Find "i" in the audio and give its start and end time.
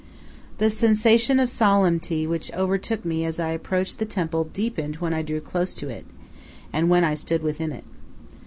3.39-3.49, 5.13-5.21, 7.03-7.13